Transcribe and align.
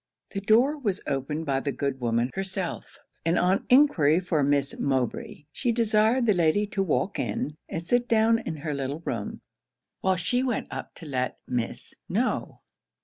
The 0.31 0.41
door 0.41 0.79
was 0.79 1.01
opened 1.05 1.45
by 1.45 1.59
the 1.59 1.71
good 1.71 2.01
woman 2.01 2.31
herself; 2.33 2.97
and 3.23 3.37
on 3.37 3.67
enquiry 3.69 4.19
for 4.19 4.41
Miss 4.41 4.79
Mowbray, 4.79 5.45
she 5.51 5.71
desired 5.71 6.25
the 6.25 6.33
lady 6.33 6.65
to 6.65 6.81
walk 6.81 7.19
in, 7.19 7.55
and 7.69 7.85
sit 7.85 8.07
down 8.07 8.39
in 8.39 8.55
her 8.65 8.73
little 8.73 9.01
room, 9.05 9.41
while 9.99 10.15
she 10.15 10.41
went 10.41 10.65
up 10.71 10.95
to 10.95 11.05
let 11.05 11.37
Miss 11.45 11.93
know. 12.09 12.61